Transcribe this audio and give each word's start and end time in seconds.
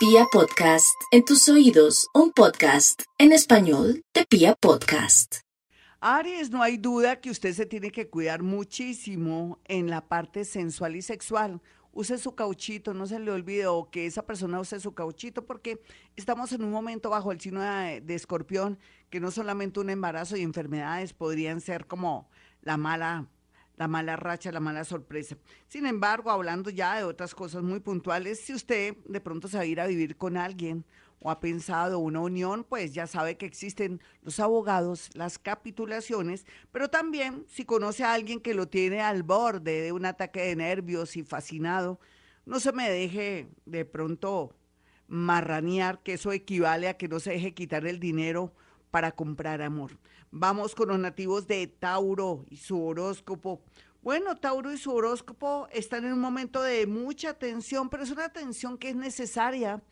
Pia 0.00 0.24
Podcast, 0.32 0.98
en 1.10 1.26
tus 1.26 1.46
oídos, 1.50 2.08
un 2.14 2.32
podcast 2.32 3.02
en 3.18 3.32
español 3.32 4.02
de 4.14 4.24
Pia 4.24 4.54
Podcast. 4.54 5.40
Aries, 6.00 6.48
no 6.48 6.62
hay 6.62 6.78
duda 6.78 7.20
que 7.20 7.28
usted 7.28 7.52
se 7.52 7.66
tiene 7.66 7.90
que 7.90 8.08
cuidar 8.08 8.42
muchísimo 8.42 9.58
en 9.66 9.90
la 9.90 10.08
parte 10.08 10.46
sensual 10.46 10.96
y 10.96 11.02
sexual. 11.02 11.60
Use 11.92 12.16
su 12.16 12.34
cauchito, 12.34 12.94
no 12.94 13.06
se 13.06 13.18
le 13.18 13.30
olvide 13.30 13.66
o 13.66 13.90
que 13.90 14.06
esa 14.06 14.24
persona 14.24 14.58
use 14.58 14.80
su 14.80 14.94
cauchito 14.94 15.44
porque 15.44 15.82
estamos 16.16 16.50
en 16.52 16.64
un 16.64 16.70
momento 16.70 17.10
bajo 17.10 17.30
el 17.30 17.38
signo 17.38 17.60
de, 17.60 18.00
de 18.00 18.14
escorpión 18.14 18.78
que 19.10 19.20
no 19.20 19.30
solamente 19.30 19.80
un 19.80 19.90
embarazo 19.90 20.34
y 20.34 20.40
enfermedades 20.40 21.12
podrían 21.12 21.60
ser 21.60 21.86
como 21.86 22.30
la 22.62 22.78
mala 22.78 23.28
la 23.80 23.88
mala 23.88 24.14
racha, 24.14 24.52
la 24.52 24.60
mala 24.60 24.84
sorpresa. 24.84 25.38
Sin 25.66 25.86
embargo, 25.86 26.30
hablando 26.30 26.68
ya 26.68 26.98
de 26.98 27.04
otras 27.04 27.34
cosas 27.34 27.62
muy 27.62 27.80
puntuales, 27.80 28.38
si 28.38 28.52
usted 28.52 28.94
de 29.06 29.20
pronto 29.22 29.48
se 29.48 29.56
va 29.56 29.62
a 29.62 29.66
ir 29.66 29.80
a 29.80 29.86
vivir 29.86 30.18
con 30.18 30.36
alguien 30.36 30.84
o 31.18 31.30
ha 31.30 31.40
pensado 31.40 31.98
una 31.98 32.20
unión, 32.20 32.66
pues 32.68 32.92
ya 32.92 33.06
sabe 33.06 33.38
que 33.38 33.46
existen 33.46 34.02
los 34.20 34.38
abogados, 34.38 35.08
las 35.14 35.38
capitulaciones, 35.38 36.44
pero 36.70 36.90
también 36.90 37.46
si 37.48 37.64
conoce 37.64 38.04
a 38.04 38.12
alguien 38.12 38.40
que 38.40 38.52
lo 38.52 38.68
tiene 38.68 39.00
al 39.00 39.22
borde 39.22 39.80
de 39.80 39.92
un 39.92 40.04
ataque 40.04 40.42
de 40.42 40.56
nervios 40.56 41.16
y 41.16 41.22
fascinado, 41.22 41.98
no 42.44 42.60
se 42.60 42.72
me 42.72 42.90
deje 42.90 43.48
de 43.64 43.86
pronto 43.86 44.54
marranear, 45.08 46.02
que 46.02 46.12
eso 46.12 46.32
equivale 46.32 46.86
a 46.86 46.98
que 46.98 47.08
no 47.08 47.18
se 47.18 47.30
deje 47.30 47.54
quitar 47.54 47.86
el 47.86 47.98
dinero 47.98 48.52
para 48.90 49.12
comprar 49.12 49.62
amor. 49.62 49.98
Vamos 50.30 50.74
con 50.74 50.88
los 50.88 50.98
nativos 50.98 51.46
de 51.46 51.66
Tauro 51.66 52.44
y 52.50 52.56
su 52.56 52.82
horóscopo. 52.82 53.62
Bueno, 54.02 54.36
Tauro 54.36 54.72
y 54.72 54.78
su 54.78 54.92
horóscopo 54.92 55.68
están 55.72 56.04
en 56.04 56.14
un 56.14 56.20
momento 56.20 56.62
de 56.62 56.86
mucha 56.86 57.34
tensión, 57.34 57.88
pero 57.90 58.02
es 58.02 58.10
una 58.10 58.30
tensión 58.30 58.78
que 58.78 58.90
es 58.90 58.96
necesaria 58.96 59.82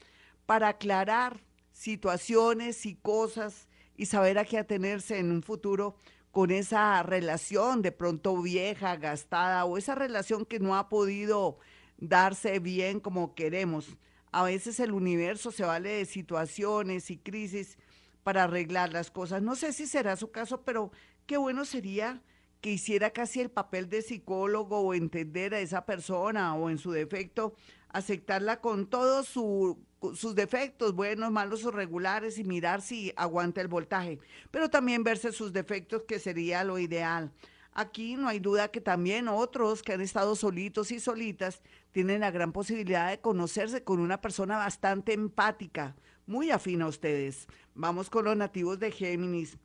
para 0.46 0.68
aclarar 0.68 1.44
situaciones 1.72 2.86
y 2.86 2.94
cosas 2.94 3.68
y 3.96 4.06
saber 4.06 4.38
a 4.38 4.44
qué 4.44 4.58
atenerse 4.58 5.18
en 5.18 5.30
un 5.30 5.42
futuro 5.42 5.96
con 6.30 6.50
esa 6.50 7.02
relación 7.02 7.82
de 7.82 7.92
pronto 7.92 8.40
vieja, 8.40 8.96
gastada 8.96 9.64
o 9.64 9.76
esa 9.76 9.94
relación 9.94 10.44
que 10.44 10.60
no 10.60 10.76
ha 10.76 10.88
podido 10.88 11.58
darse 11.98 12.60
bien 12.60 13.00
como 13.00 13.34
queremos. 13.34 13.96
A 14.30 14.44
veces 14.44 14.78
el 14.80 14.92
universo 14.92 15.50
se 15.50 15.64
vale 15.64 15.90
de 15.90 16.04
situaciones 16.04 17.10
y 17.10 17.18
crisis 17.18 17.76
para 18.22 18.44
arreglar 18.44 18.92
las 18.92 19.10
cosas. 19.10 19.42
No 19.42 19.56
sé 19.56 19.72
si 19.72 19.86
será 19.86 20.16
su 20.16 20.30
caso, 20.30 20.62
pero 20.62 20.90
qué 21.26 21.36
bueno 21.36 21.64
sería 21.64 22.22
que 22.60 22.70
hiciera 22.70 23.10
casi 23.10 23.40
el 23.40 23.50
papel 23.50 23.88
de 23.88 24.02
psicólogo 24.02 24.80
o 24.80 24.94
entender 24.94 25.54
a 25.54 25.60
esa 25.60 25.86
persona 25.86 26.54
o 26.54 26.70
en 26.70 26.78
su 26.78 26.90
defecto 26.90 27.54
aceptarla 27.90 28.60
con 28.60 28.86
todos 28.86 29.28
sus 29.28 30.34
defectos, 30.34 30.94
buenos, 30.94 31.30
malos 31.30 31.64
o 31.64 31.70
regulares 31.70 32.38
y 32.38 32.44
mirar 32.44 32.82
si 32.82 33.12
aguanta 33.16 33.60
el 33.60 33.68
voltaje, 33.68 34.18
pero 34.50 34.68
también 34.68 35.04
verse 35.04 35.32
sus 35.32 35.52
defectos 35.52 36.02
que 36.02 36.18
sería 36.18 36.64
lo 36.64 36.78
ideal. 36.78 37.32
Aquí 37.80 38.16
no 38.16 38.26
hay 38.26 38.40
duda 38.40 38.72
que 38.72 38.80
también 38.80 39.28
otros 39.28 39.84
que 39.84 39.92
han 39.92 40.00
estado 40.00 40.34
solitos 40.34 40.90
y 40.90 40.98
solitas 40.98 41.62
tienen 41.92 42.22
la 42.22 42.32
gran 42.32 42.50
posibilidad 42.50 43.08
de 43.08 43.20
conocerse 43.20 43.84
con 43.84 44.00
una 44.00 44.20
persona 44.20 44.56
bastante 44.56 45.12
empática, 45.12 45.94
muy 46.26 46.50
afín 46.50 46.82
a 46.82 46.88
ustedes. 46.88 47.46
Vamos 47.76 48.10
con 48.10 48.24
los 48.24 48.36
nativos 48.36 48.80
de 48.80 48.90
Géminis. 48.90 49.58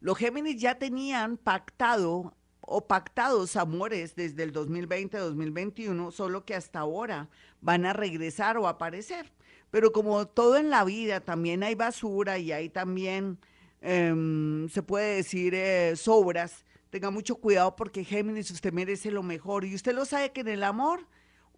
Los 0.00 0.18
Géminis 0.18 0.60
ya 0.60 0.76
tenían 0.76 1.36
pactado 1.36 2.34
o 2.62 2.88
pactados 2.88 3.54
amores 3.54 4.16
desde 4.16 4.42
el 4.42 4.52
2020-2021, 4.52 6.10
solo 6.10 6.44
que 6.44 6.56
hasta 6.56 6.80
ahora 6.80 7.28
van 7.60 7.86
a 7.86 7.92
regresar 7.92 8.58
o 8.58 8.66
aparecer. 8.66 9.32
Pero 9.70 9.92
como 9.92 10.26
todo 10.26 10.56
en 10.56 10.68
la 10.68 10.82
vida, 10.82 11.20
también 11.20 11.62
hay 11.62 11.76
basura 11.76 12.38
y 12.38 12.50
hay 12.50 12.70
también, 12.70 13.38
em, 13.82 14.68
se 14.68 14.82
puede 14.82 15.14
decir, 15.14 15.54
eh, 15.54 15.94
sobras. 15.94 16.64
Tenga 16.90 17.10
mucho 17.10 17.36
cuidado 17.36 17.76
porque 17.76 18.04
Géminis, 18.04 18.50
usted 18.50 18.72
merece 18.72 19.10
lo 19.10 19.22
mejor. 19.22 19.64
Y 19.64 19.74
usted 19.74 19.94
lo 19.94 20.04
sabe 20.04 20.32
que 20.32 20.40
en 20.40 20.48
el 20.48 20.64
amor 20.64 21.06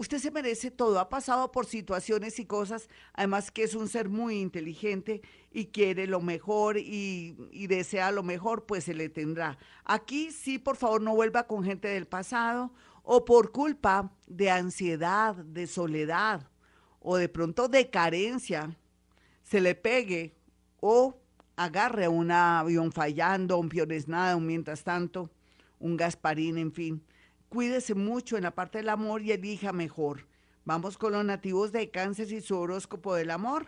Usted 0.01 0.17
se 0.17 0.31
merece 0.31 0.71
todo, 0.71 0.99
ha 0.99 1.11
pasado 1.11 1.53
por 1.53 1.67
situaciones 1.67 2.39
y 2.39 2.47
cosas, 2.47 2.89
además 3.13 3.51
que 3.51 3.65
es 3.65 3.75
un 3.75 3.87
ser 3.87 4.09
muy 4.09 4.41
inteligente 4.41 5.21
y 5.53 5.67
quiere 5.67 6.07
lo 6.07 6.23
mejor 6.23 6.79
y, 6.79 7.67
desea 7.67 8.11
lo 8.11 8.23
mejor, 8.23 8.65
pues 8.65 8.85
se 8.85 8.95
le 8.95 9.11
tendrá. 9.11 9.59
Aquí 9.85 10.31
sí, 10.31 10.59
por 10.59 10.79
favor, 10.79 11.03
no 11.03 11.15
vuelva 11.15 11.47
con 11.47 11.65
gente 11.65 11.89
del 11.89 12.07
pasado 12.07 12.73
o 13.03 13.27
por 13.27 13.53
culpa 13.53 14.11
de 14.27 14.51
ansiedad, 14.51 15.35
de 15.35 15.67
soledad 15.67 16.49
o 17.01 17.19
de 17.19 17.29
pronto 17.29 17.69
de 17.69 17.91
carencia, 17.91 18.75
se 19.43 19.61
le 19.61 19.75
pegue 19.75 20.35
o 20.81 21.20
agarre 21.63 22.07
a 22.07 22.11
un 22.11 22.31
avión 22.31 22.91
fallando, 22.91 23.59
un 23.59 23.71
nada, 24.07 24.37
un 24.37 24.47
mientras 24.47 24.83
tanto, 24.83 25.31
un 25.79 25.97
Gasparín, 25.97 26.57
en 26.59 26.73
fin 26.73 27.03
Cuídese 27.51 27.97
mucho 27.97 28.37
en 28.37 28.45
la 28.45 28.55
parte 28.55 28.79
del 28.79 28.89
amor 28.89 29.23
y 29.23 29.33
elija 29.33 29.73
mejor. 29.73 30.25
Vamos 30.65 30.97
con 30.97 31.13
los 31.13 31.25
nativos 31.25 31.73
de 31.73 31.91
cáncer 31.91 32.33
y 32.33 32.41
su 32.41 32.57
horóscopo 32.57 33.13
del 33.17 33.33
amor. 33.33 33.67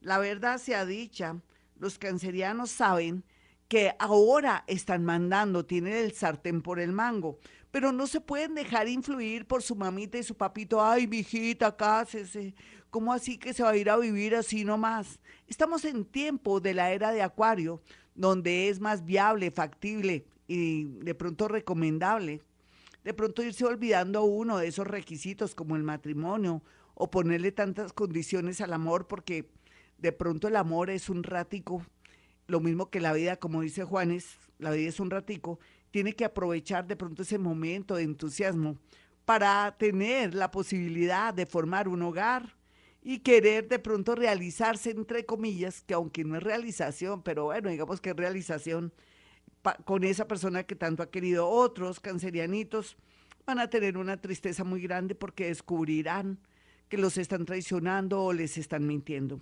La 0.00 0.18
verdad 0.18 0.58
sea 0.58 0.84
dicha, 0.84 1.36
los 1.78 1.96
cancerianos 1.96 2.72
saben 2.72 3.22
que 3.68 3.94
ahora 4.00 4.64
están 4.66 5.04
mandando, 5.04 5.64
tienen 5.64 5.92
el 5.92 6.10
sartén 6.10 6.60
por 6.60 6.80
el 6.80 6.90
mango, 6.90 7.38
pero 7.70 7.92
no 7.92 8.06
se 8.06 8.20
pueden 8.20 8.54
dejar 8.54 8.88
influir 8.88 9.46
por 9.46 9.62
su 9.62 9.74
mamita 9.76 10.18
y 10.18 10.22
su 10.22 10.34
papito. 10.34 10.82
Ay, 10.84 11.06
mijita, 11.06 11.76
cásese. 11.76 12.54
¿Cómo 12.90 13.12
así 13.12 13.38
que 13.38 13.54
se 13.54 13.62
va 13.62 13.70
a 13.70 13.76
ir 13.76 13.90
a 13.90 13.96
vivir 13.96 14.34
así 14.34 14.64
nomás? 14.64 15.20
Estamos 15.46 15.84
en 15.84 16.04
tiempo 16.04 16.60
de 16.60 16.74
la 16.74 16.92
era 16.92 17.12
de 17.12 17.22
Acuario, 17.22 17.80
donde 18.14 18.68
es 18.68 18.80
más 18.80 19.04
viable, 19.04 19.50
factible 19.50 20.26
y 20.48 20.84
de 20.84 21.14
pronto 21.14 21.46
recomendable 21.46 22.42
de 23.04 23.14
pronto 23.14 23.42
irse 23.42 23.64
olvidando 23.64 24.24
uno 24.24 24.58
de 24.58 24.68
esos 24.68 24.86
requisitos 24.86 25.54
como 25.54 25.76
el 25.76 25.82
matrimonio 25.82 26.62
o 26.94 27.10
ponerle 27.10 27.52
tantas 27.52 27.92
condiciones 27.92 28.60
al 28.60 28.72
amor 28.72 29.06
porque 29.06 29.48
de 29.98 30.12
pronto 30.12 30.48
el 30.48 30.56
amor 30.56 30.90
es 30.90 31.08
un 31.08 31.22
ratico, 31.22 31.84
lo 32.46 32.60
mismo 32.60 32.90
que 32.90 33.00
la 33.00 33.12
vida, 33.12 33.36
como 33.36 33.62
dice 33.62 33.84
Juanes, 33.84 34.38
la 34.58 34.70
vida 34.70 34.88
es 34.88 35.00
un 35.00 35.10
ratico, 35.10 35.58
tiene 35.90 36.14
que 36.14 36.24
aprovechar 36.24 36.86
de 36.86 36.96
pronto 36.96 37.22
ese 37.22 37.38
momento 37.38 37.96
de 37.96 38.02
entusiasmo 38.04 38.76
para 39.24 39.76
tener 39.78 40.34
la 40.34 40.50
posibilidad 40.50 41.32
de 41.32 41.46
formar 41.46 41.88
un 41.88 42.02
hogar 42.02 42.56
y 43.02 43.20
querer 43.20 43.68
de 43.68 43.78
pronto 43.78 44.14
realizarse, 44.14 44.90
entre 44.90 45.24
comillas, 45.24 45.82
que 45.82 45.94
aunque 45.94 46.24
no 46.24 46.36
es 46.36 46.42
realización, 46.42 47.22
pero 47.22 47.44
bueno, 47.44 47.70
digamos 47.70 48.00
que 48.00 48.10
es 48.10 48.16
realización 48.16 48.92
con 49.84 50.04
esa 50.04 50.26
persona 50.26 50.64
que 50.64 50.74
tanto 50.74 51.02
ha 51.02 51.10
querido. 51.10 51.48
Otros 51.48 52.00
cancerianitos 52.00 52.96
van 53.46 53.58
a 53.58 53.68
tener 53.70 53.96
una 53.96 54.20
tristeza 54.20 54.64
muy 54.64 54.82
grande 54.82 55.14
porque 55.14 55.46
descubrirán 55.46 56.38
que 56.88 56.98
los 56.98 57.16
están 57.18 57.44
traicionando 57.44 58.22
o 58.22 58.32
les 58.32 58.58
están 58.58 58.86
mintiendo. 58.86 59.40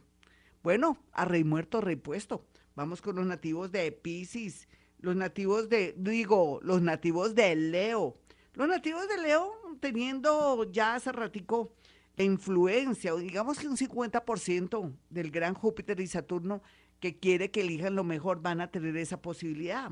Bueno, 0.63 0.99
a 1.13 1.25
rey 1.25 1.45
muerto, 1.45 1.81
rey 1.81 1.97
puesto. 1.97 2.45
Vamos 2.75 3.01
con 3.01 3.17
los 3.17 3.27
nativos 3.27 3.73
de 3.73 3.91
Pisces, 3.91 4.69
los 5.01 5.17
nativos 5.17 5.69
de, 5.69 5.95
digo, 5.97 6.61
los 6.63 6.83
nativos 6.83 7.35
de 7.35 7.55
Leo. 7.55 8.17
Los 8.55 8.69
nativos 8.69 9.09
de 9.09 9.19
Leo 9.19 9.53
teniendo 9.81 10.65
ya 10.71 10.95
hace 10.97 11.13
ratico 11.13 11.73
influencia, 12.17 13.15
o 13.15 13.19
digamos 13.19 13.59
que 13.59 13.69
un 13.69 13.77
50% 13.77 14.93
del 15.09 15.31
gran 15.31 15.55
Júpiter 15.55 16.01
y 16.01 16.07
Saturno 16.07 16.63
que 17.01 17.17
quiere 17.17 17.51
que 17.51 17.61
elijan 17.61 17.95
lo 17.95 18.05
mejor 18.05 18.43
van 18.43 18.61
a 18.61 18.71
tener 18.71 18.97
esa 18.97 19.23
posibilidad. 19.23 19.91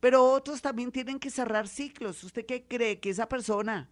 Pero 0.00 0.24
otros 0.24 0.62
también 0.62 0.92
tienen 0.92 1.18
que 1.18 1.30
cerrar 1.30 1.68
ciclos. 1.68 2.22
¿Usted 2.24 2.46
qué 2.46 2.64
cree? 2.64 3.00
¿Que 3.00 3.10
esa 3.10 3.28
persona 3.28 3.88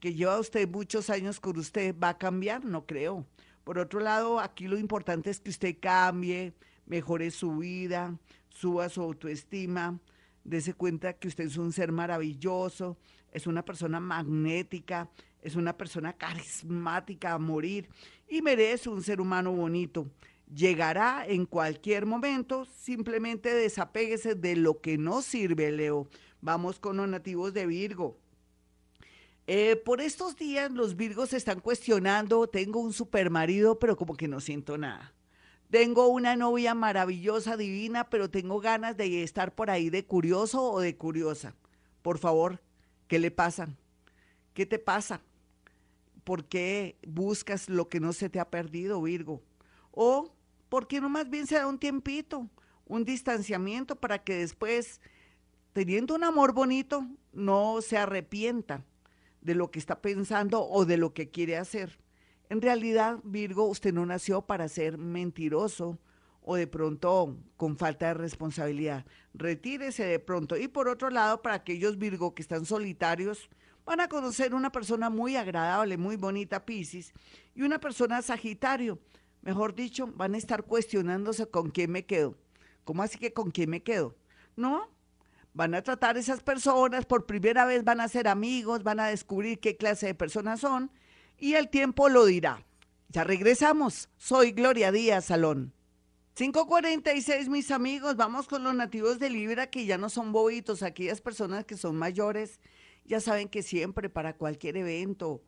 que 0.00 0.14
lleva 0.14 0.38
usted 0.38 0.68
muchos 0.68 1.10
años 1.10 1.40
con 1.40 1.58
usted 1.58 1.94
va 1.98 2.10
a 2.10 2.18
cambiar? 2.18 2.64
No 2.64 2.86
creo. 2.86 3.26
Por 3.64 3.78
otro 3.78 4.00
lado, 4.00 4.40
aquí 4.40 4.68
lo 4.68 4.78
importante 4.78 5.30
es 5.30 5.40
que 5.40 5.50
usted 5.50 5.76
cambie, 5.80 6.54
mejore 6.86 7.30
su 7.30 7.56
vida, 7.56 8.16
suba 8.54 8.88
su 8.88 9.02
autoestima, 9.02 10.00
dése 10.42 10.72
cuenta 10.72 11.12
que 11.12 11.28
usted 11.28 11.44
es 11.44 11.58
un 11.58 11.72
ser 11.72 11.92
maravilloso, 11.92 12.96
es 13.30 13.46
una 13.46 13.62
persona 13.62 14.00
magnética, 14.00 15.10
es 15.42 15.54
una 15.56 15.76
persona 15.76 16.14
carismática 16.14 17.34
a 17.34 17.38
morir 17.38 17.88
y 18.26 18.40
merece 18.40 18.88
un 18.88 19.02
ser 19.02 19.20
humano 19.20 19.52
bonito 19.52 20.08
llegará 20.52 21.24
en 21.26 21.46
cualquier 21.46 22.06
momento, 22.06 22.64
simplemente 22.64 23.52
desapéguese 23.54 24.34
de 24.34 24.56
lo 24.56 24.80
que 24.80 24.98
no 24.98 25.22
sirve, 25.22 25.70
Leo. 25.72 26.08
Vamos 26.40 26.78
con 26.78 26.96
los 26.96 27.08
nativos 27.08 27.54
de 27.54 27.66
Virgo. 27.66 28.18
Eh, 29.46 29.76
por 29.76 30.00
estos 30.00 30.36
días 30.36 30.70
los 30.70 30.96
Virgos 30.96 31.32
están 31.32 31.60
cuestionando, 31.60 32.46
tengo 32.46 32.80
un 32.80 32.92
super 32.92 33.30
marido, 33.30 33.78
pero 33.78 33.96
como 33.96 34.16
que 34.16 34.28
no 34.28 34.40
siento 34.40 34.78
nada. 34.78 35.12
Tengo 35.74 36.06
una 36.06 36.36
novia 36.36 36.72
maravillosa, 36.72 37.56
divina, 37.56 38.08
pero 38.08 38.30
tengo 38.30 38.60
ganas 38.60 38.96
de 38.96 39.24
estar 39.24 39.56
por 39.56 39.70
ahí 39.70 39.90
de 39.90 40.06
curioso 40.06 40.62
o 40.62 40.78
de 40.78 40.96
curiosa. 40.96 41.56
Por 42.00 42.18
favor, 42.18 42.62
¿qué 43.08 43.18
le 43.18 43.32
pasa? 43.32 43.68
¿Qué 44.52 44.66
te 44.66 44.78
pasa? 44.78 45.20
¿por 46.22 46.44
qué 46.44 46.96
buscas 47.04 47.68
lo 47.68 47.88
que 47.88 47.98
no 47.98 48.12
se 48.12 48.28
te 48.28 48.38
ha 48.38 48.50
perdido, 48.50 49.02
Virgo? 49.02 49.42
O, 49.90 50.32
¿por 50.68 50.86
qué 50.86 51.00
no 51.00 51.08
más 51.08 51.28
bien 51.28 51.48
se 51.48 51.56
da 51.56 51.66
un 51.66 51.80
tiempito, 51.80 52.48
un 52.86 53.04
distanciamiento 53.04 53.96
para 53.96 54.22
que 54.22 54.36
después, 54.36 55.00
teniendo 55.72 56.14
un 56.14 56.22
amor 56.22 56.52
bonito, 56.52 57.04
no 57.32 57.80
se 57.82 57.98
arrepienta 57.98 58.84
de 59.40 59.56
lo 59.56 59.72
que 59.72 59.80
está 59.80 60.00
pensando 60.00 60.64
o 60.64 60.84
de 60.84 60.98
lo 60.98 61.14
que 61.14 61.32
quiere 61.32 61.56
hacer? 61.56 61.98
En 62.54 62.62
realidad, 62.62 63.18
Virgo, 63.24 63.64
usted 63.64 63.92
no 63.92 64.06
nació 64.06 64.42
para 64.42 64.68
ser 64.68 64.96
mentiroso 64.96 65.98
o 66.40 66.54
de 66.54 66.68
pronto 66.68 67.36
con 67.56 67.76
falta 67.76 68.06
de 68.06 68.14
responsabilidad. 68.14 69.04
Retírese 69.32 70.04
de 70.04 70.20
pronto. 70.20 70.56
Y 70.56 70.68
por 70.68 70.86
otro 70.86 71.10
lado, 71.10 71.42
para 71.42 71.56
aquellos 71.56 71.98
Virgo 71.98 72.32
que 72.32 72.42
están 72.42 72.64
solitarios, 72.64 73.50
van 73.84 73.98
a 73.98 74.08
conocer 74.08 74.54
una 74.54 74.70
persona 74.70 75.10
muy 75.10 75.34
agradable, 75.34 75.96
muy 75.96 76.14
bonita, 76.14 76.64
Pisces, 76.64 77.12
y 77.56 77.62
una 77.62 77.80
persona 77.80 78.22
Sagitario. 78.22 79.00
Mejor 79.42 79.74
dicho, 79.74 80.06
van 80.14 80.36
a 80.36 80.38
estar 80.38 80.62
cuestionándose 80.62 81.48
con 81.48 81.70
quién 81.70 81.90
me 81.90 82.06
quedo. 82.06 82.36
¿Cómo 82.84 83.02
así 83.02 83.18
que 83.18 83.32
con 83.32 83.50
quién 83.50 83.68
me 83.68 83.82
quedo? 83.82 84.14
No, 84.54 84.88
van 85.54 85.74
a 85.74 85.82
tratar 85.82 86.16
esas 86.18 86.40
personas, 86.40 87.04
por 87.04 87.26
primera 87.26 87.64
vez 87.64 87.82
van 87.82 88.00
a 88.00 88.06
ser 88.06 88.28
amigos, 88.28 88.84
van 88.84 89.00
a 89.00 89.08
descubrir 89.08 89.58
qué 89.58 89.76
clase 89.76 90.06
de 90.06 90.14
personas 90.14 90.60
son 90.60 90.92
y 91.44 91.56
el 91.56 91.68
tiempo 91.68 92.08
lo 92.08 92.24
dirá. 92.24 92.64
Ya 93.10 93.22
regresamos. 93.22 94.08
Soy 94.16 94.52
Gloria 94.52 94.90
Díaz 94.90 95.26
Salón. 95.26 95.74
546, 96.32 97.50
mis 97.50 97.70
amigos, 97.70 98.16
vamos 98.16 98.48
con 98.48 98.64
los 98.64 98.74
nativos 98.74 99.18
de 99.18 99.28
Libra 99.28 99.66
que 99.66 99.84
ya 99.84 99.98
no 99.98 100.08
son 100.08 100.32
bobitos, 100.32 100.82
aquellas 100.82 101.20
personas 101.20 101.66
que 101.66 101.76
son 101.76 101.96
mayores, 101.96 102.60
ya 103.04 103.20
saben 103.20 103.50
que 103.50 103.62
siempre 103.62 104.08
para 104.08 104.38
cualquier 104.38 104.78
evento, 104.78 105.42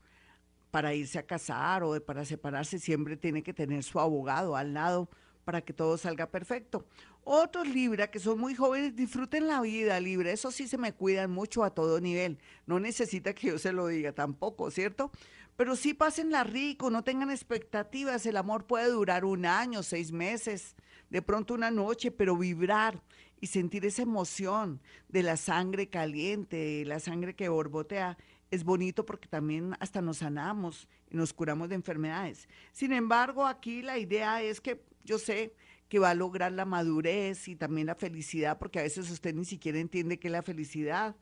para 0.71 0.93
irse 0.93 1.19
a 1.19 1.25
casar 1.25 1.83
o 1.83 1.99
para 2.05 2.27
separarse, 2.27 2.79
siempre 2.79 3.17
tiene 3.17 3.43
que 3.43 3.55
tener 3.55 3.83
su 3.83 3.99
abogado 3.99 4.55
al 4.55 4.75
lado 4.75 5.09
para 5.47 5.63
que 5.63 5.73
todo 5.73 5.97
salga 5.97 6.29
perfecto. 6.29 6.85
Otros 7.23 7.69
Libra 7.69 8.11
que 8.11 8.19
son 8.19 8.41
muy 8.41 8.57
jóvenes, 8.57 8.97
disfruten 8.97 9.47
la 9.47 9.61
vida 9.61 10.01
Libra, 10.01 10.33
eso 10.33 10.51
sí 10.51 10.67
se 10.67 10.77
me 10.77 10.93
cuidan 10.93 11.31
mucho 11.31 11.63
a 11.63 11.71
todo 11.71 12.01
nivel, 12.01 12.41
no 12.67 12.81
necesita 12.81 13.33
que 13.33 13.47
yo 13.47 13.59
se 13.59 13.73
lo 13.73 13.87
diga 13.87 14.13
tampoco, 14.13 14.73
¿cierto? 14.73 15.13
Pero 15.57 15.77
sí 15.77 15.95
pásenla 15.95 16.43
rico, 16.43 16.91
no 16.91 17.05
tengan 17.05 17.31
expectativas, 17.31 18.27
el 18.27 18.37
amor 18.37 18.67
puede 18.67 18.91
durar 18.91 19.25
un 19.25 19.47
año, 19.47 19.85
seis 19.85 20.11
meses, 20.11 20.75
de 21.11 21.23
pronto 21.23 21.55
una 21.55 21.71
noche, 21.71 22.11
pero 22.11 22.37
vibrar 22.37 23.01
y 23.41 23.47
sentir 23.47 23.87
esa 23.87 24.03
emoción 24.03 24.81
de 25.09 25.23
la 25.23 25.37
sangre 25.37 25.89
caliente, 25.89 26.85
la 26.85 26.99
sangre 26.99 27.37
que 27.37 27.49
borbotea, 27.49 28.19
es 28.51 28.65
bonito 28.65 29.07
porque 29.07 29.29
también 29.29 29.77
hasta 29.79 30.03
nos 30.03 30.19
sanamos 30.19 30.89
y 31.09 31.17
nos 31.17 31.33
curamos 31.33 31.69
de 31.69 31.77
enfermedades. 31.77 32.49
Sin 32.73 32.93
embargo, 32.93 33.47
aquí 33.47 33.83
la 33.83 33.99
idea 33.99 34.43
es 34.43 34.61
que 34.61 34.83
yo 35.07 35.19
sé 35.19 35.55
que 35.89 35.99
va 35.99 36.11
a 36.11 36.15
lograr 36.15 36.53
la 36.53 36.65
madurez 36.65 37.49
y 37.49 37.57
también 37.57 37.87
la 37.87 37.95
felicidad, 37.95 38.59
porque 38.59 38.81
a 38.81 38.83
veces 38.83 39.11
usted 39.11 39.35
ni 39.35 39.45
siquiera 39.45 39.79
entiende 39.79 40.19
qué 40.19 40.29
es 40.29 40.33
la 40.33 40.43
felicidad. 40.43 41.17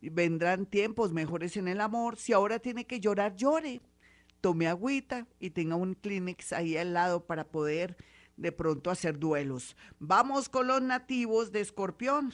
Vendrán 0.00 0.66
tiempos 0.66 1.12
mejores 1.12 1.56
en 1.56 1.68
el 1.68 1.80
amor. 1.80 2.16
Si 2.16 2.32
ahora 2.32 2.58
tiene 2.58 2.86
que 2.86 3.00
llorar, 3.00 3.34
llore. 3.34 3.80
Tome 4.40 4.68
agüita 4.68 5.26
y 5.40 5.50
tenga 5.50 5.76
un 5.76 5.94
Kleenex 5.94 6.52
ahí 6.52 6.76
al 6.76 6.92
lado 6.92 7.26
para 7.26 7.48
poder 7.48 7.96
de 8.36 8.52
pronto 8.52 8.90
hacer 8.90 9.18
duelos. 9.18 9.76
Vamos 9.98 10.48
con 10.48 10.66
los 10.66 10.80
nativos 10.82 11.50
de 11.50 11.60
Escorpión. 11.60 12.32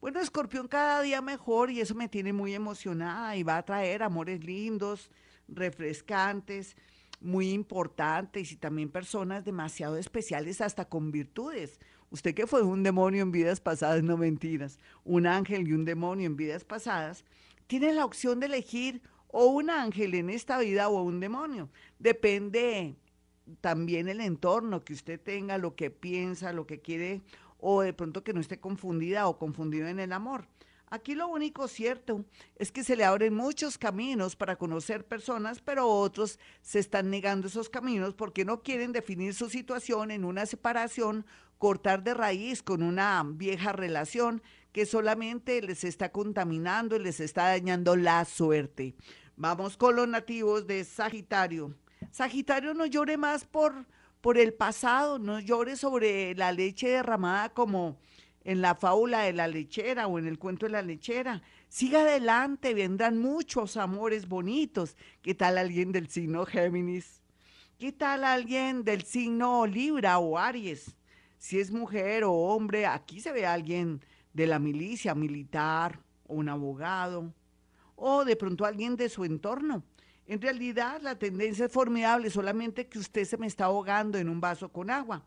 Bueno, 0.00 0.20
Escorpión 0.20 0.68
cada 0.68 1.00
día 1.00 1.22
mejor 1.22 1.70
y 1.70 1.80
eso 1.80 1.94
me 1.94 2.08
tiene 2.08 2.32
muy 2.32 2.54
emocionada 2.54 3.34
y 3.36 3.42
va 3.42 3.56
a 3.56 3.64
traer 3.64 4.02
amores 4.02 4.44
lindos, 4.44 5.10
refrescantes, 5.48 6.76
muy 7.20 7.50
importantes 7.50 8.52
y 8.52 8.56
también 8.56 8.90
personas 8.90 9.44
demasiado 9.44 9.96
especiales 9.96 10.60
hasta 10.60 10.88
con 10.88 11.10
virtudes. 11.10 11.80
Usted 12.10 12.34
que 12.34 12.46
fue 12.46 12.62
un 12.62 12.82
demonio 12.82 13.22
en 13.22 13.32
vidas 13.32 13.60
pasadas, 13.60 14.02
no 14.02 14.16
mentiras, 14.16 14.78
un 15.04 15.26
ángel 15.26 15.66
y 15.66 15.72
un 15.72 15.84
demonio 15.84 16.26
en 16.26 16.36
vidas 16.36 16.64
pasadas, 16.64 17.24
tiene 17.66 17.92
la 17.92 18.04
opción 18.04 18.38
de 18.38 18.46
elegir 18.46 19.02
o 19.28 19.46
un 19.46 19.70
ángel 19.70 20.14
en 20.14 20.30
esta 20.30 20.58
vida 20.58 20.88
o 20.88 21.02
un 21.02 21.20
demonio. 21.20 21.68
Depende 21.98 22.96
también 23.60 24.08
el 24.08 24.20
entorno 24.20 24.84
que 24.84 24.92
usted 24.92 25.20
tenga, 25.20 25.58
lo 25.58 25.74
que 25.74 25.90
piensa, 25.90 26.52
lo 26.52 26.66
que 26.66 26.80
quiere, 26.80 27.22
o 27.58 27.82
de 27.82 27.92
pronto 27.92 28.22
que 28.22 28.32
no 28.32 28.40
esté 28.40 28.60
confundida 28.60 29.28
o 29.28 29.38
confundido 29.38 29.88
en 29.88 29.98
el 29.98 30.12
amor. 30.12 30.46
Aquí 30.88 31.16
lo 31.16 31.26
único 31.26 31.66
cierto 31.66 32.24
es 32.54 32.70
que 32.70 32.84
se 32.84 32.94
le 32.94 33.04
abren 33.04 33.34
muchos 33.34 33.76
caminos 33.76 34.36
para 34.36 34.56
conocer 34.56 35.04
personas, 35.04 35.60
pero 35.60 35.88
otros 35.88 36.38
se 36.62 36.78
están 36.78 37.10
negando 37.10 37.48
esos 37.48 37.68
caminos 37.68 38.14
porque 38.14 38.44
no 38.44 38.62
quieren 38.62 38.92
definir 38.92 39.34
su 39.34 39.50
situación 39.50 40.12
en 40.12 40.24
una 40.24 40.46
separación, 40.46 41.26
cortar 41.58 42.04
de 42.04 42.14
raíz 42.14 42.62
con 42.62 42.84
una 42.84 43.24
vieja 43.26 43.72
relación 43.72 44.42
que 44.70 44.86
solamente 44.86 45.60
les 45.60 45.82
está 45.82 46.12
contaminando 46.12 46.94
y 46.94 47.00
les 47.00 47.18
está 47.18 47.48
dañando 47.48 47.96
la 47.96 48.24
suerte. 48.24 48.94
Vamos 49.34 49.76
con 49.76 49.96
los 49.96 50.06
nativos 50.06 50.68
de 50.68 50.84
Sagitario. 50.84 51.74
Sagitario, 52.12 52.74
no 52.74 52.86
llore 52.86 53.16
más 53.16 53.44
por, 53.44 53.86
por 54.20 54.38
el 54.38 54.54
pasado, 54.54 55.18
no 55.18 55.40
llore 55.40 55.76
sobre 55.76 56.34
la 56.36 56.52
leche 56.52 56.88
derramada 56.88 57.48
como 57.48 57.98
en 58.46 58.62
la 58.62 58.76
fábula 58.76 59.22
de 59.22 59.32
la 59.32 59.48
lechera 59.48 60.06
o 60.06 60.20
en 60.20 60.28
el 60.28 60.38
cuento 60.38 60.66
de 60.66 60.72
la 60.72 60.80
lechera. 60.80 61.42
Siga 61.68 62.02
adelante, 62.02 62.74
vendrán 62.74 63.18
muchos 63.18 63.76
amores 63.76 64.28
bonitos. 64.28 64.96
¿Qué 65.20 65.34
tal 65.34 65.58
alguien 65.58 65.90
del 65.90 66.08
signo 66.08 66.46
Géminis? 66.46 67.22
¿Qué 67.76 67.90
tal 67.90 68.22
alguien 68.22 68.84
del 68.84 69.02
signo 69.02 69.66
Libra 69.66 70.18
o 70.20 70.38
Aries? 70.38 70.94
Si 71.38 71.58
es 71.58 71.72
mujer 71.72 72.22
o 72.22 72.32
hombre, 72.32 72.86
aquí 72.86 73.20
se 73.20 73.32
ve 73.32 73.44
alguien 73.44 74.00
de 74.32 74.46
la 74.46 74.60
milicia 74.60 75.16
militar 75.16 75.98
o 76.28 76.34
un 76.34 76.48
abogado 76.48 77.34
o 77.96 78.24
de 78.24 78.36
pronto 78.36 78.64
alguien 78.64 78.94
de 78.94 79.08
su 79.08 79.24
entorno. 79.24 79.82
En 80.24 80.40
realidad 80.40 81.00
la 81.02 81.18
tendencia 81.18 81.66
es 81.66 81.72
formidable, 81.72 82.30
solamente 82.30 82.86
que 82.86 83.00
usted 83.00 83.24
se 83.24 83.38
me 83.38 83.48
está 83.48 83.64
ahogando 83.64 84.18
en 84.18 84.28
un 84.28 84.40
vaso 84.40 84.68
con 84.68 84.88
agua. 84.88 85.24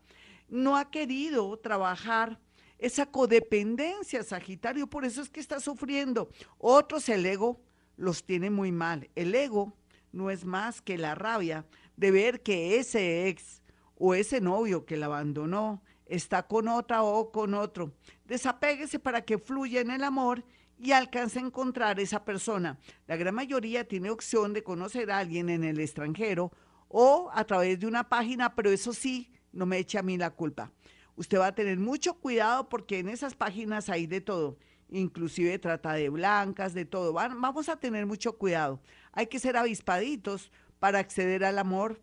No 0.48 0.78
ha 0.78 0.90
querido 0.90 1.58
trabajar 1.58 2.40
esa 2.80 3.06
codependencia, 3.06 4.22
Sagitario, 4.22 4.86
por 4.86 5.04
eso 5.04 5.20
es 5.20 5.28
que 5.28 5.40
está 5.40 5.60
sufriendo. 5.60 6.30
Otros 6.58 7.08
el 7.08 7.26
ego 7.26 7.60
los 7.96 8.24
tiene 8.24 8.50
muy 8.50 8.72
mal. 8.72 9.10
El 9.14 9.34
ego 9.34 9.76
no 10.12 10.30
es 10.30 10.44
más 10.44 10.80
que 10.80 10.96
la 10.96 11.14
rabia 11.14 11.66
de 11.96 12.10
ver 12.10 12.42
que 12.42 12.78
ese 12.78 13.28
ex 13.28 13.62
o 13.96 14.14
ese 14.14 14.40
novio 14.40 14.86
que 14.86 14.96
la 14.96 15.06
abandonó 15.06 15.82
está 16.06 16.46
con 16.46 16.68
otra 16.68 17.02
o 17.02 17.30
con 17.30 17.52
otro. 17.52 17.92
Desapéguese 18.24 18.98
para 18.98 19.22
que 19.26 19.38
fluya 19.38 19.80
en 19.80 19.90
el 19.90 20.02
amor 20.02 20.42
y 20.78 20.92
alcance 20.92 21.38
a 21.38 21.42
encontrar 21.42 22.00
esa 22.00 22.24
persona. 22.24 22.78
La 23.06 23.16
gran 23.16 23.34
mayoría 23.34 23.86
tiene 23.86 24.10
opción 24.10 24.54
de 24.54 24.62
conocer 24.62 25.10
a 25.10 25.18
alguien 25.18 25.50
en 25.50 25.64
el 25.64 25.78
extranjero 25.78 26.50
o 26.88 27.30
a 27.34 27.44
través 27.44 27.78
de 27.78 27.86
una 27.86 28.08
página, 28.08 28.54
pero 28.54 28.70
eso 28.70 28.94
sí, 28.94 29.30
no 29.52 29.66
me 29.66 29.78
eche 29.78 29.98
a 29.98 30.02
mí 30.02 30.16
la 30.16 30.30
culpa. 30.30 30.72
Usted 31.20 31.38
va 31.38 31.48
a 31.48 31.54
tener 31.54 31.78
mucho 31.78 32.14
cuidado 32.14 32.70
porque 32.70 32.98
en 32.98 33.10
esas 33.10 33.34
páginas 33.34 33.90
hay 33.90 34.06
de 34.06 34.22
todo, 34.22 34.56
inclusive 34.88 35.58
trata 35.58 35.92
de 35.92 36.08
blancas, 36.08 36.72
de 36.72 36.86
todo. 36.86 37.12
vamos 37.12 37.68
a 37.68 37.76
tener 37.76 38.06
mucho 38.06 38.38
cuidado. 38.38 38.80
Hay 39.12 39.26
que 39.26 39.38
ser 39.38 39.58
avispaditos 39.58 40.50
para 40.78 40.98
acceder 40.98 41.44
al 41.44 41.58
amor 41.58 42.00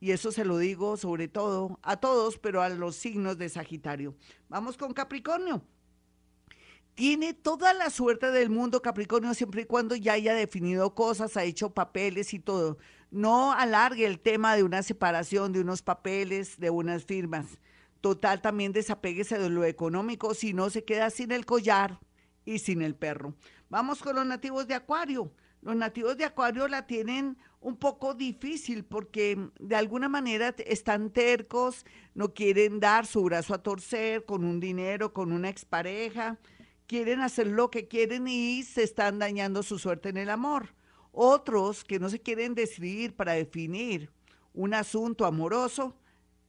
y 0.00 0.12
eso 0.12 0.32
se 0.32 0.46
lo 0.46 0.56
digo 0.56 0.96
sobre 0.96 1.28
todo 1.28 1.78
a 1.82 1.98
todos, 1.98 2.38
pero 2.38 2.62
a 2.62 2.70
los 2.70 2.96
signos 2.96 3.36
de 3.36 3.50
Sagitario. 3.50 4.16
Vamos 4.48 4.78
con 4.78 4.94
Capricornio 4.94 5.62
tiene 6.94 7.34
toda 7.34 7.74
la 7.74 7.90
suerte 7.90 8.30
del 8.30 8.50
mundo 8.50 8.80
Capricornio 8.80 9.34
siempre 9.34 9.62
y 9.62 9.64
cuando 9.64 9.96
ya 9.96 10.12
haya 10.12 10.32
definido 10.34 10.94
cosas, 10.94 11.36
ha 11.36 11.44
hecho 11.44 11.70
papeles 11.70 12.32
y 12.32 12.38
todo. 12.38 12.78
No 13.10 13.52
alargue 13.52 14.06
el 14.06 14.20
tema 14.20 14.56
de 14.56 14.62
una 14.62 14.82
separación, 14.82 15.52
de 15.52 15.60
unos 15.60 15.82
papeles, 15.82 16.58
de 16.58 16.70
unas 16.70 17.04
firmas. 17.04 17.58
Total, 18.04 18.42
también 18.42 18.72
desapéguese 18.72 19.38
de 19.38 19.48
lo 19.48 19.64
económico, 19.64 20.34
si 20.34 20.52
no 20.52 20.68
se 20.68 20.84
queda 20.84 21.08
sin 21.08 21.32
el 21.32 21.46
collar 21.46 22.00
y 22.44 22.58
sin 22.58 22.82
el 22.82 22.94
perro. 22.94 23.34
Vamos 23.70 24.02
con 24.02 24.14
los 24.14 24.26
nativos 24.26 24.68
de 24.68 24.74
Acuario. 24.74 25.32
Los 25.62 25.74
nativos 25.74 26.18
de 26.18 26.26
Acuario 26.26 26.68
la 26.68 26.86
tienen 26.86 27.38
un 27.60 27.78
poco 27.78 28.12
difícil 28.12 28.84
porque 28.84 29.48
de 29.58 29.74
alguna 29.74 30.10
manera 30.10 30.54
están 30.66 31.12
tercos, 31.12 31.86
no 32.12 32.34
quieren 32.34 32.78
dar 32.78 33.06
su 33.06 33.22
brazo 33.22 33.54
a 33.54 33.62
torcer 33.62 34.26
con 34.26 34.44
un 34.44 34.60
dinero, 34.60 35.14
con 35.14 35.32
una 35.32 35.48
expareja 35.48 36.38
quieren 36.86 37.22
hacer 37.22 37.46
lo 37.46 37.70
que 37.70 37.88
quieren 37.88 38.28
y 38.28 38.64
se 38.64 38.82
están 38.82 39.18
dañando 39.18 39.62
su 39.62 39.78
suerte 39.78 40.10
en 40.10 40.18
el 40.18 40.28
amor. 40.28 40.74
Otros 41.10 41.84
que 41.84 41.98
no 41.98 42.10
se 42.10 42.20
quieren 42.20 42.54
decidir 42.54 43.16
para 43.16 43.32
definir 43.32 44.10
un 44.52 44.74
asunto 44.74 45.24
amoroso 45.24 45.96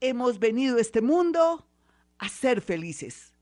hemos 0.01 0.39
venido 0.39 0.77
a 0.77 0.81
este 0.81 1.01
mundo 1.01 1.67
a 2.19 2.29
ser 2.29 2.61
felices. 2.61 3.33